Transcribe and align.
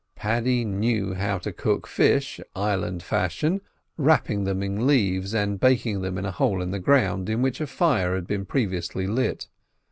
Paddy 0.15 0.65
knew 0.65 1.13
how 1.13 1.37
to 1.37 1.51
cook 1.53 1.85
fish, 1.85 2.41
island 2.55 3.03
fashion, 3.03 3.61
wrapping 3.97 4.45
them 4.45 4.63
in 4.63 4.87
leaves, 4.87 5.35
and 5.35 5.59
baking 5.59 6.01
them 6.01 6.17
in 6.17 6.25
a 6.25 6.31
hole 6.31 6.59
in 6.59 6.71
the 6.71 6.79
ground 6.79 7.29
in 7.29 7.43
which 7.43 7.61
a 7.61 7.67
fire 7.67 8.15
had 8.15 8.47
previously 8.47 9.05
been 9.05 9.13
lit. 9.13 9.47